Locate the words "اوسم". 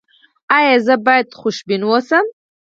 1.87-2.25